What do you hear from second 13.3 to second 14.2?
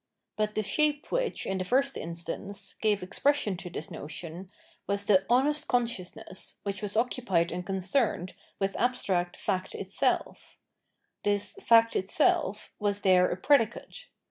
predicate.